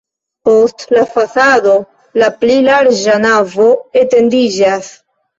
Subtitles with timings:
[0.47, 1.75] Post la fasado
[2.21, 3.67] la pli larĝa navo
[4.01, 4.89] etendiĝas.